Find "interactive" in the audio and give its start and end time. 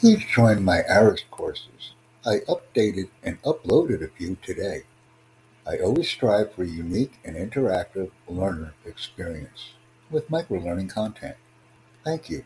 7.36-8.10